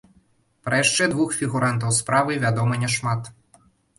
Пра 0.67 0.79
яшчэ 0.83 1.03
двух 1.11 1.35
фігурантаў 1.41 1.93
справы 1.99 2.39
вядома 2.47 2.79
няшмат. 2.87 3.31